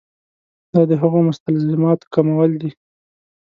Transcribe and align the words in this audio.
دا 0.73 0.81
د 0.89 0.91
هغو 1.01 1.19
مستلزماتو 1.29 2.09
کمول 2.13 2.51
دي. 2.61 2.71